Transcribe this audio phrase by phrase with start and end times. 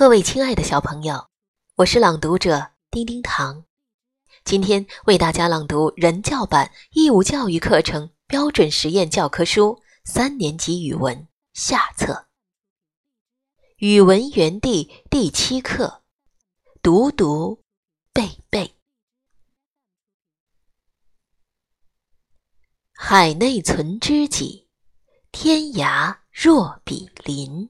[0.00, 1.28] 各位亲爱的小朋友，
[1.74, 3.66] 我是朗读者丁丁糖，
[4.44, 12.14] 今天为大家朗读人教版义务教育课程标准实验教科书三年级语文下册
[13.76, 16.02] 《语文园地》第七课：
[16.80, 17.62] 读读
[18.14, 18.74] 背背。
[22.94, 24.66] 海内存知己，
[25.30, 27.68] 天涯若比邻。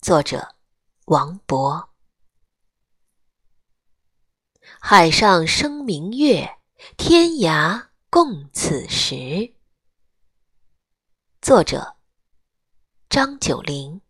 [0.00, 0.55] 作者
[1.06, 1.90] 王勃。
[4.80, 6.58] 海上生明月，
[6.96, 9.54] 天涯共此时。
[11.40, 11.96] 作者
[13.08, 14.00] 张九龄。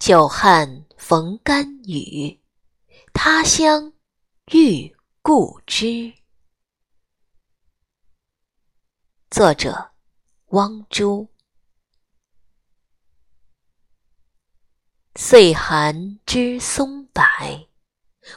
[0.00, 2.42] 久旱逢甘雨，
[3.12, 3.92] 他乡
[4.52, 6.14] 遇故知。
[9.30, 9.92] 作者
[10.46, 11.28] 汪洙。
[15.30, 17.22] 岁寒知松柏，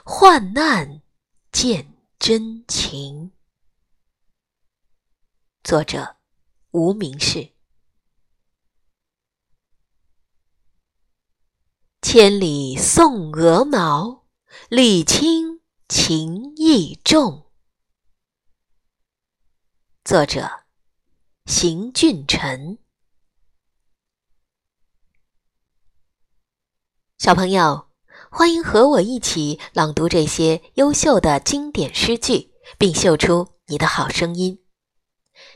[0.03, 1.02] 患难
[1.50, 3.31] 见真情。
[5.64, 6.17] 作者
[6.72, 7.53] 无名氏。
[12.02, 14.28] 千里送鹅毛，
[14.67, 17.50] 礼轻情意重。
[20.03, 20.66] 作者
[21.45, 22.81] 邢俊臣。
[27.22, 27.86] 小朋友，
[28.32, 34.58] 欢迎和我一起朗读这些优秀的经典诗句，并秀出你的好声音。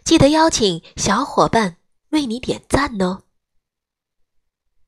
[0.03, 1.77] 记得邀请小伙伴
[2.11, 3.23] 为你点赞哦。